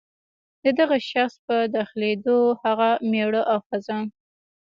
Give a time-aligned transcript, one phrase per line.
[0.63, 3.97] د دغه شخص په داخلېدو هغه مېړه او ښځه.